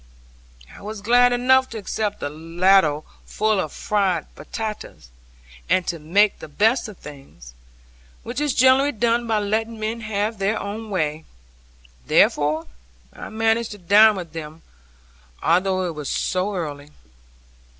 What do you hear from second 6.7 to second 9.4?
of things, which is generally done by